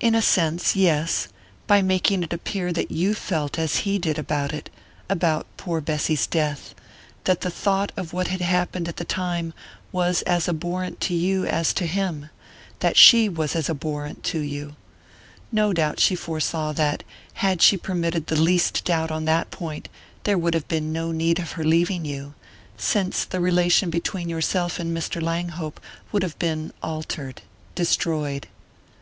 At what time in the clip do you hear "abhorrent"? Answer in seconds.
10.48-11.02, 13.68-14.24